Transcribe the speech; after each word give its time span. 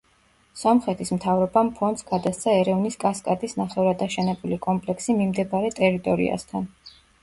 სომხეთის 0.61 1.13
მთავრობამ 1.17 1.69
ფონდს 1.75 2.07
გადასცა 2.09 2.57
ერევნის 2.63 2.99
კასკადის 3.05 3.57
ნახევრად 3.63 4.05
აშენებული 4.09 4.63
კომპლექსი 4.69 5.21
მიმდებარე 5.23 5.75
ტერიტორიასთან. 5.83 6.73